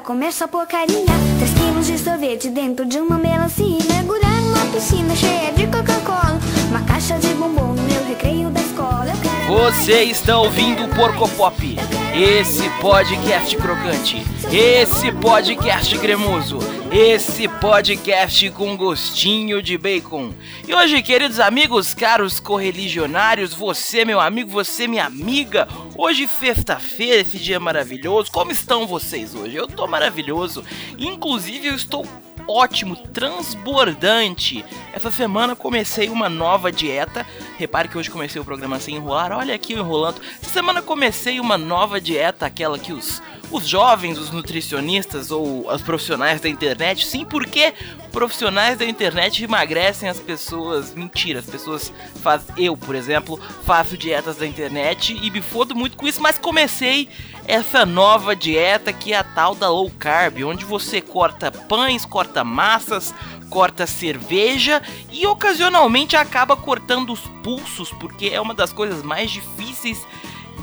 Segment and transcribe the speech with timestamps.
[0.00, 1.04] comer essa porcaria.
[1.38, 3.78] Três quilos de sorvete dentro de uma melancia.
[3.88, 6.38] Mergulhar numa piscina cheia de Coca-Cola.
[6.70, 9.12] Uma caixa de bombom no meu recreio da escola.
[9.48, 11.76] Você está ouvindo o Porco Pop,
[12.18, 14.16] esse podcast crocante,
[14.50, 16.58] esse podcast cremoso,
[16.90, 20.32] esse podcast com gostinho de bacon.
[20.66, 27.38] E hoje, queridos amigos, caros correligionários, você, meu amigo, você, minha amiga, hoje, sexta-feira, esse
[27.38, 29.54] dia maravilhoso, como estão vocês hoje?
[29.54, 30.64] Eu tô maravilhoso,
[30.98, 32.06] inclusive eu estou
[32.48, 34.64] ótimo, transbordante.
[34.92, 37.26] Essa semana comecei uma nova dieta.
[37.58, 39.32] Repare que hoje comecei o programa sem enrolar.
[39.32, 40.20] Olha aqui eu enrolando.
[40.40, 45.82] Essa semana comecei uma nova dieta, aquela que os os jovens, os nutricionistas ou os
[45.82, 47.06] profissionais da internet.
[47.06, 47.72] Sim, porque
[48.12, 50.94] profissionais da internet emagrecem as pessoas.
[50.94, 51.92] Mentira, as pessoas
[52.22, 56.38] faz eu, por exemplo, faço dietas da internet e me fodo muito com isso, mas
[56.38, 57.08] comecei
[57.46, 62.42] essa nova dieta que é a tal da low carb, onde você corta pães, corta
[62.42, 63.14] massas,
[63.48, 70.04] corta cerveja e ocasionalmente acaba cortando os pulsos, porque é uma das coisas mais difíceis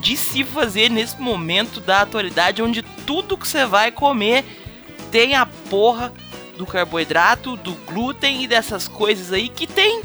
[0.04, 4.44] de se fazer nesse momento da atualidade, onde tudo que você vai comer
[5.10, 6.14] tem a porra
[6.58, 10.02] do carboidrato, do glúten e dessas coisas aí que tem,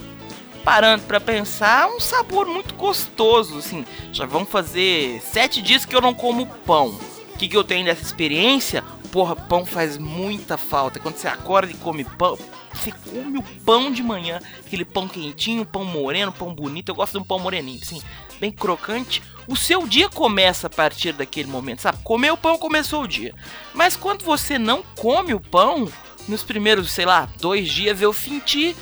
[0.65, 3.59] parando para pensar, um sabor muito gostoso.
[3.59, 6.97] Assim, já vão fazer sete dias que eu não como pão.
[7.35, 8.85] O que, que eu tenho dessa experiência?
[9.11, 11.01] Porra, pão faz muita falta.
[11.01, 12.39] Quando você acorda e come pão,
[12.73, 16.91] você come o pão de manhã, aquele pão quentinho, pão moreno, pão bonito.
[16.91, 18.03] Eu gosto de um pão moreninho, assim,
[18.41, 19.23] bem crocante.
[19.47, 22.03] O seu dia começa a partir daquele momento, sabe?
[22.03, 23.35] Comer o pão começou o dia.
[23.75, 25.91] Mas quando você não come o pão,
[26.29, 28.77] nos primeiros, sei lá, dois dias eu senti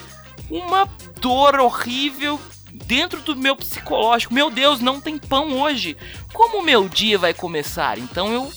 [0.51, 0.89] uma
[1.21, 2.41] dor horrível
[2.73, 4.35] dentro do meu psicológico.
[4.35, 5.97] Meu Deus, não tem pão hoje.
[6.33, 7.99] Como o meu dia vai começar?
[7.99, 8.53] Então eu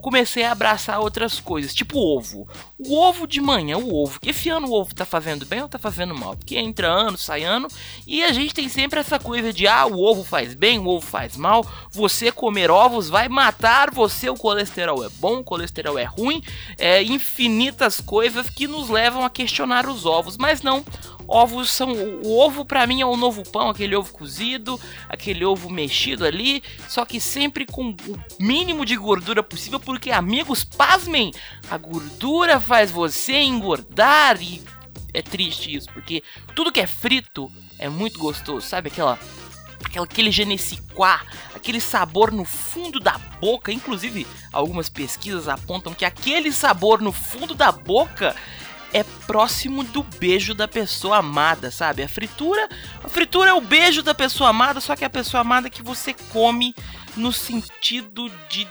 [0.00, 2.48] comecei a abraçar outras coisas, tipo ovo.
[2.78, 4.18] O ovo de manhã, o ovo.
[4.24, 6.36] Esse ano o ovo tá fazendo bem ou tá fazendo mal?
[6.36, 7.68] Porque entra ano, sai ano,
[8.06, 11.06] e a gente tem sempre essa coisa de ah, o ovo faz bem, o ovo
[11.06, 11.64] faz mal.
[11.90, 16.42] Você comer ovos vai matar você, o colesterol é bom, o colesterol é ruim,
[16.78, 20.84] é infinitas coisas que nos levam a questionar os ovos, mas não
[21.30, 21.92] ovos são.
[22.24, 26.62] O ovo para mim é o novo pão, aquele ovo cozido, aquele ovo mexido ali,
[26.88, 27.96] só que sempre com o
[28.38, 31.32] mínimo de gordura possível, porque amigos, pasmem,
[31.70, 34.60] a gordura faz você engordar e
[35.14, 36.22] é triste isso, porque
[36.54, 39.18] tudo que é frito é muito gostoso, sabe aquela
[39.98, 41.18] aquele ne sais quoi,
[41.54, 43.72] aquele sabor no fundo da boca.
[43.72, 48.36] Inclusive, algumas pesquisas apontam que aquele sabor no fundo da boca
[48.92, 52.02] é próximo do beijo da pessoa amada, sabe?
[52.02, 52.68] A fritura,
[53.02, 55.82] a fritura é o beijo da pessoa amada, só que é a pessoa amada que
[55.82, 56.74] você come
[57.16, 58.66] no sentido de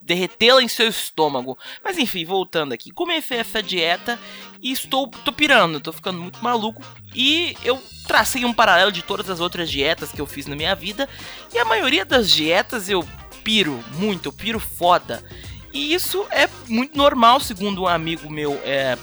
[0.00, 1.58] derretê-la em seu estômago.
[1.82, 4.18] Mas enfim, voltando aqui, comecei essa dieta
[4.60, 6.82] e estou tô pirando, tô ficando muito maluco
[7.14, 10.74] e eu tracei um paralelo de todas as outras dietas que eu fiz na minha
[10.74, 11.08] vida
[11.52, 13.06] e a maioria das dietas eu
[13.42, 15.22] piro muito, eu piro foda.
[15.72, 18.96] E isso é muito normal, segundo um amigo meu, é,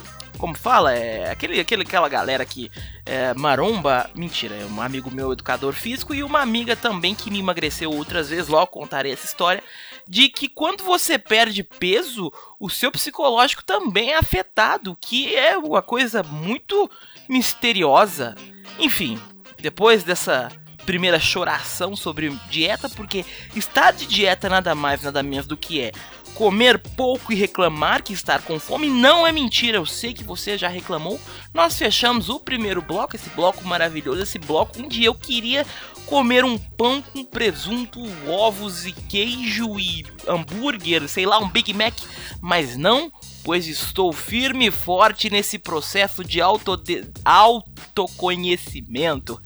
[0.45, 2.69] como fala, é aquele, aquele, aquela galera que
[3.03, 4.07] é, maromba.
[4.13, 8.29] Mentira, é um amigo meu educador físico e uma amiga também que me emagreceu outras
[8.29, 9.63] vezes, logo contarei essa história.
[10.07, 15.81] De que quando você perde peso, o seu psicológico também é afetado, que é uma
[15.81, 16.87] coisa muito
[17.27, 18.35] misteriosa.
[18.77, 19.19] Enfim,
[19.57, 20.51] depois dessa
[20.85, 23.25] primeira choração sobre dieta, porque
[23.55, 25.91] estar de dieta nada mais, nada menos do que é
[26.35, 29.77] comer pouco e reclamar que estar com fome não é mentira.
[29.77, 31.19] Eu sei que você já reclamou.
[31.53, 35.65] Nós fechamos o primeiro bloco, esse bloco maravilhoso, esse bloco onde eu queria
[36.05, 41.95] comer um pão com presunto, ovos e queijo e hambúrguer, sei lá, um Big Mac,
[42.39, 43.11] mas não,
[43.43, 49.41] pois estou firme e forte nesse processo de autode autoconhecimento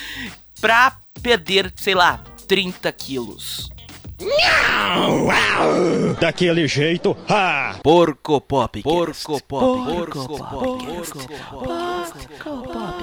[0.60, 3.70] pra perder, sei lá, 30 quilos.
[6.20, 7.78] Daquele jeito, ha!
[7.82, 8.80] Porco Pop.
[8.82, 9.60] Porco Pop.
[9.60, 10.50] Porco Pop.
[10.50, 11.28] Porco
[12.62, 13.02] Pop.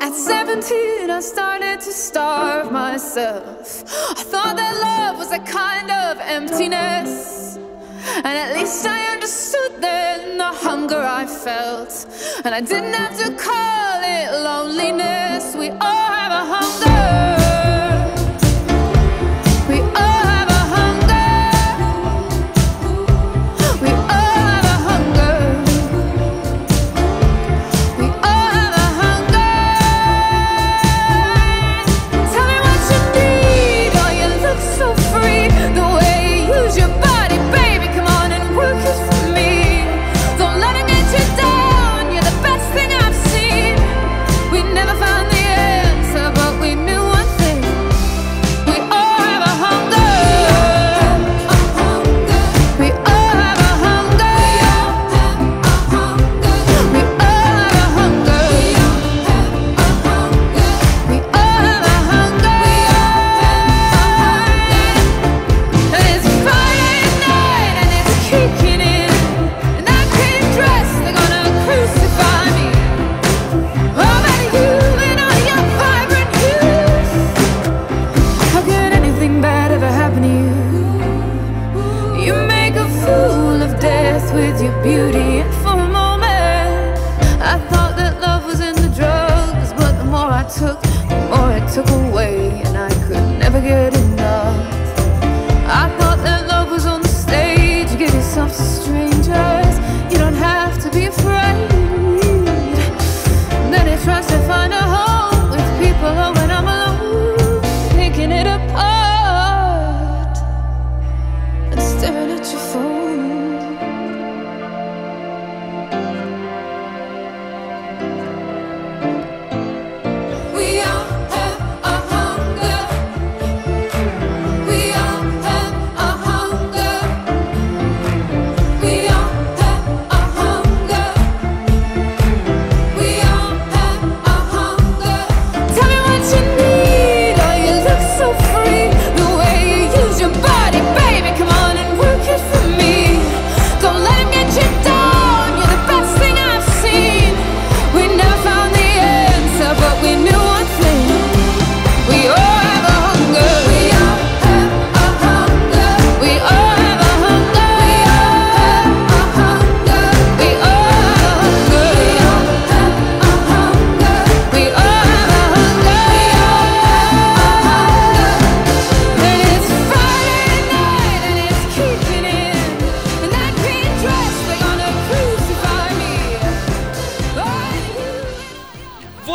[0.00, 3.65] At 17, I started to starve myself.
[5.46, 7.56] Kind of emptiness.
[8.16, 12.06] And at least I understood then the hunger I felt.
[12.44, 15.54] And I didn't have to call it loneliness.
[15.56, 16.95] We all have a hunger.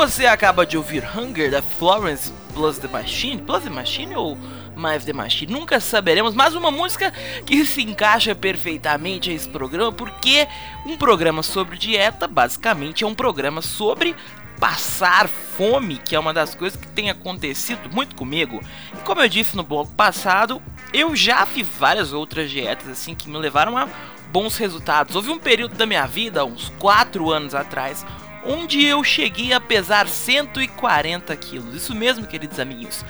[0.01, 4.35] Você acaba de ouvir Hunger da Florence Plus the Machine, Plus the Machine ou
[4.75, 5.53] mais The Machine?
[5.53, 7.13] Nunca saberemos, mas uma música
[7.45, 10.47] que se encaixa perfeitamente a esse programa, porque
[10.87, 14.15] um programa sobre dieta basicamente é um programa sobre
[14.59, 18.59] passar fome, que é uma das coisas que tem acontecido muito comigo.
[18.95, 20.59] E como eu disse no bloco passado,
[20.91, 23.87] eu já fiz várias outras dietas assim que me levaram a
[24.31, 25.15] bons resultados.
[25.15, 28.03] Houve um período da minha vida, uns 4 anos atrás,
[28.45, 31.75] onde eu cheguei a pesar 140 quilos.
[31.75, 33.05] Isso mesmo, queridos amiguinhos.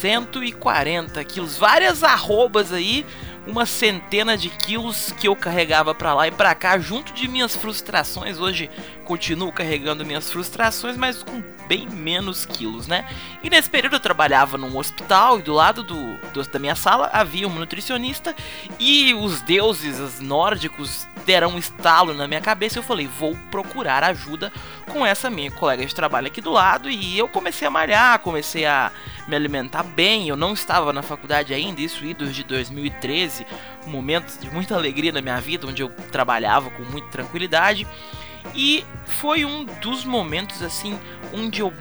[0.00, 1.56] 140 quilos.
[1.56, 3.06] Várias arrobas aí
[3.46, 7.56] uma centena de quilos que eu carregava para lá e para cá, junto de minhas
[7.56, 8.38] frustrações.
[8.38, 8.70] Hoje
[9.04, 13.08] continuo carregando minhas frustrações, mas com bem menos quilos, né?
[13.42, 17.08] E nesse período eu trabalhava num hospital e do lado do, do da minha sala
[17.12, 18.34] havia um nutricionista
[18.78, 22.78] e os deuses os nórdicos deram um estalo na minha cabeça.
[22.78, 24.52] Eu falei, vou procurar ajuda
[24.92, 28.66] com essa minha colega de trabalho aqui do lado e eu comecei a malhar, comecei
[28.66, 28.92] a
[29.26, 30.28] me alimentar bem.
[30.28, 33.31] Eu não estava na faculdade ainda, isso idos de 2013,
[33.86, 37.86] um momento de muita alegria na minha vida, onde eu trabalhava com muita tranquilidade.
[38.54, 40.98] E foi um dos momentos assim
[41.32, 41.72] onde eu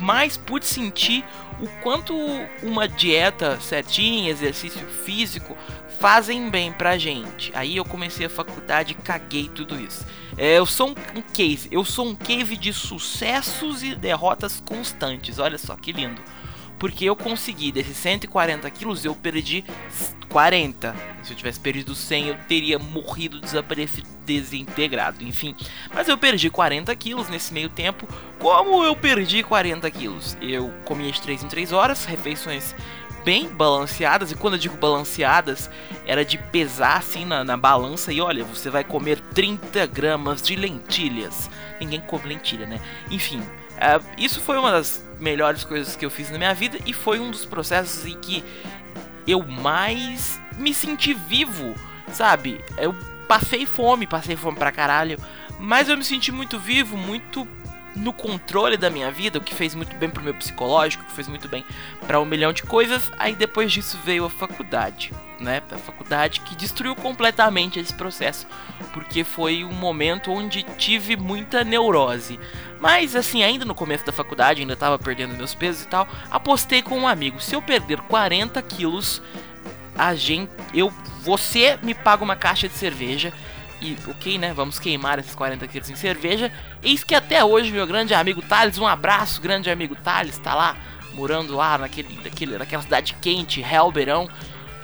[0.00, 1.24] mais pude sentir
[1.60, 2.14] o quanto
[2.62, 5.56] uma dieta certinha, exercício físico
[5.98, 7.50] fazem bem pra gente.
[7.54, 10.06] Aí eu comecei a faculdade e caguei tudo isso.
[10.36, 15.38] É, eu sou um, case, eu sou um case de sucessos e derrotas constantes.
[15.38, 16.22] Olha só que lindo
[16.78, 19.64] porque eu consegui, desses 140 quilos, eu perdi
[20.28, 20.94] 40.
[21.22, 25.54] Se eu tivesse perdido 100, eu teria morrido, desaparecido, desintegrado, enfim.
[25.92, 28.06] Mas eu perdi 40 quilos nesse meio tempo.
[28.38, 30.36] Como eu perdi 40 quilos?
[30.40, 32.74] Eu comia de 3 em 3 horas, refeições
[33.24, 35.68] bem balanceadas, e quando eu digo balanceadas,
[36.06, 40.56] era de pesar assim na, na balança e olha, você vai comer 30 gramas de
[40.56, 41.50] lentilhas.
[41.78, 42.80] Ninguém come lentilha, né?
[43.10, 43.42] Enfim,
[43.78, 47.18] uh, isso foi uma das melhores coisas que eu fiz na minha vida e foi
[47.18, 48.44] um dos processos em que
[49.26, 51.74] eu mais me senti vivo,
[52.12, 52.60] sabe?
[52.76, 52.94] Eu
[53.26, 55.18] passei fome, passei fome pra caralho,
[55.58, 57.46] mas eu me senti muito vivo, muito
[57.98, 61.28] no controle da minha vida, o que fez muito bem pro meu psicológico, que fez
[61.28, 61.64] muito bem
[62.06, 63.10] para um milhão de coisas.
[63.18, 65.62] Aí depois disso veio a faculdade, né?
[65.70, 68.46] A faculdade que destruiu completamente esse processo,
[68.92, 72.38] porque foi um momento onde tive muita neurose.
[72.80, 76.82] Mas assim, ainda no começo da faculdade, ainda tava perdendo meus pesos e tal, apostei
[76.82, 79.20] com um amigo, se eu perder 40 quilos,
[79.96, 83.32] a gente, eu, você me paga uma caixa de cerveja
[83.80, 84.52] e ok, né?
[84.52, 86.52] Vamos queimar esses 40 quilos em cerveja.
[86.82, 90.76] Eis que até hoje, meu grande amigo Thales, um abraço, grande amigo Thales, tá lá,
[91.14, 94.28] morando lá naquele, naquele, naquela cidade quente, Helberão.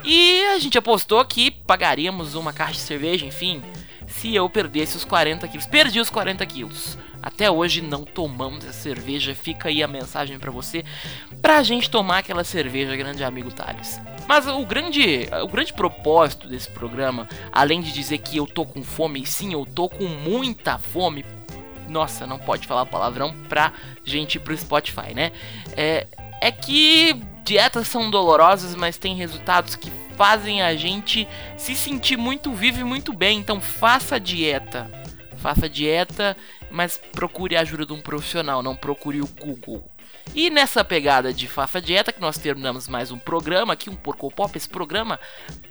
[0.05, 3.63] E a gente apostou que pagaríamos uma caixa de cerveja, enfim,
[4.07, 5.67] se eu perdesse os 40 quilos.
[5.67, 6.99] Perdi os 40 quilos.
[7.23, 9.35] Até hoje não tomamos essa cerveja.
[9.35, 10.85] Fica aí a mensagem para você,
[11.41, 13.99] pra gente tomar aquela cerveja, grande amigo Thales.
[14.26, 18.83] Mas o grande, o grande propósito desse programa, além de dizer que eu tô com
[18.83, 21.25] fome, sim, eu tô com muita fome.
[21.88, 23.73] Nossa, não pode falar palavrão pra
[24.04, 25.33] gente ir pro Spotify, né?
[25.76, 26.07] É,
[26.40, 27.14] é que
[27.45, 32.85] dietas são dolorosas, mas tem resultados que fazem a gente se sentir muito vivo e
[32.85, 33.38] muito bem.
[33.38, 34.90] Então faça dieta.
[35.37, 36.35] Faça dieta,
[36.71, 39.85] mas procure a ajuda de um profissional, não procure o Google.
[40.34, 44.30] E nessa pegada de Fafa Dieta que nós terminamos mais um programa aqui, um Porco
[44.32, 45.20] Pop, esse programa,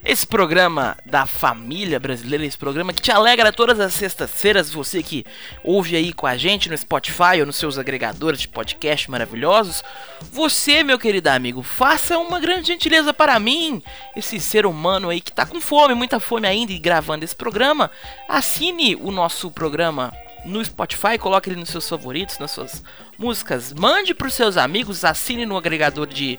[0.05, 5.25] esse programa da família brasileira, esse programa que te alegra todas as sextas-feiras, você que
[5.65, 9.83] ouve aí com a gente no Spotify ou nos seus agregadores de podcast maravilhosos.
[10.31, 13.83] Você, meu querido amigo, faça uma grande gentileza para mim,
[14.15, 17.91] esse ser humano aí que tá com fome, muita fome ainda e gravando esse programa.
[18.29, 20.13] Assine o nosso programa
[20.45, 22.83] no Spotify, coloque ele nos seus favoritos, nas suas
[23.17, 26.37] músicas, mande para os seus amigos, assine no agregador de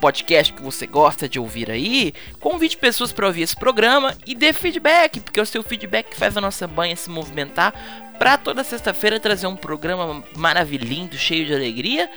[0.00, 4.52] podcast que você gosta de ouvir aí, convide pessoas para ouvir esse programa e dê
[4.52, 7.72] feedback, porque é o seu feedback faz a nossa banha se movimentar
[8.18, 12.08] para toda sexta-feira trazer um programa maravilhoso, cheio de alegria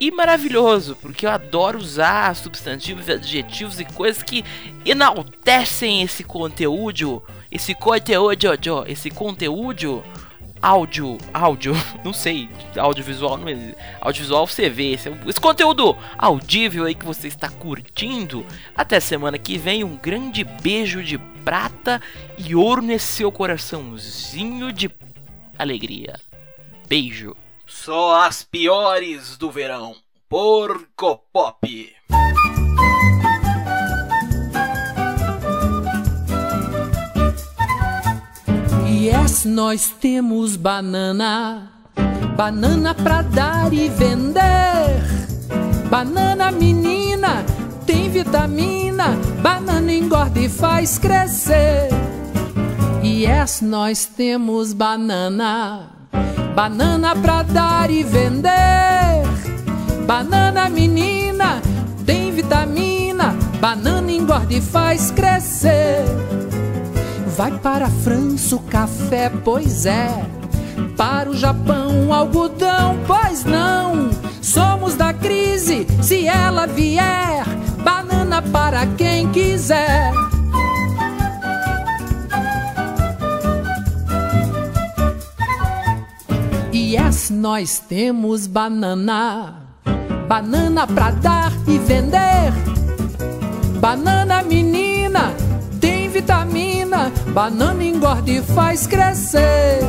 [0.00, 4.44] e maravilhoso, porque eu adoro usar substantivos, adjetivos e coisas que
[4.84, 10.02] enaltecem esse conteúdo, esse conteúdo, esse conteúdo
[10.62, 16.94] áudio, áudio, não sei, audiovisual, não é, audiovisual você vê, esse, esse conteúdo audível aí
[16.94, 18.46] que você está curtindo.
[18.74, 22.00] Até semana que vem, um grande beijo de prata
[22.38, 24.88] e ouro nesse seu coraçãozinho de
[25.58, 26.20] alegria.
[26.88, 27.34] Beijo.
[27.66, 29.96] Só as piores do verão.
[30.28, 31.92] Porco Pop.
[39.02, 41.72] Yes, nós temos banana
[42.36, 45.02] banana pra dar e vender.
[45.90, 47.44] Banana menina,
[47.84, 49.08] tem vitamina,
[49.42, 51.88] banana engorda e faz crescer.
[53.02, 55.90] E yes, nós temos banana,
[56.54, 59.26] banana pra dar e vender.
[60.06, 61.60] Banana menina,
[62.06, 66.04] tem vitamina, banana engorda e faz crescer.
[67.42, 70.24] Vai para a França o café, pois é.
[70.96, 74.10] Para o Japão, o algodão, pois não.
[74.40, 77.44] Somos da crise, se ela vier.
[77.82, 80.12] Banana para quem quiser.
[86.72, 89.56] Yes, nós temos banana.
[90.28, 92.52] Banana pra dar e vender.
[93.80, 94.81] Banana menina.
[97.32, 99.80] Banana engorda e faz crescer.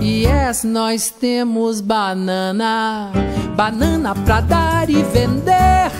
[0.00, 3.12] Yes, nós temos banana.
[3.54, 5.92] Banana pra dar e vender.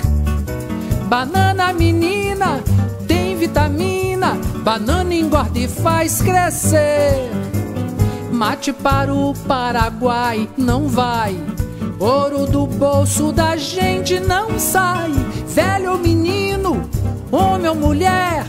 [1.08, 2.61] Banana menina,
[3.06, 4.37] tem vitamina.
[4.64, 7.30] Banana engorda e faz crescer.
[8.32, 11.37] Mate para o Paraguai não vai.
[12.00, 15.12] Ouro do bolso da gente não sai.
[15.46, 16.82] Velho ou menino,
[17.30, 18.41] homem ou mulher,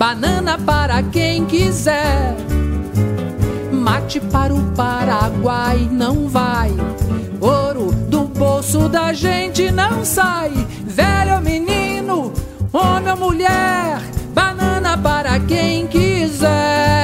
[0.00, 2.34] banana para quem quiser.
[3.70, 6.70] Mate para o Paraguai não vai,
[7.38, 10.52] ouro do bolso da gente não sai.
[10.86, 12.32] Velho ou menino,
[12.72, 14.00] homem ou mulher,
[14.32, 16.99] banana para quem quiser.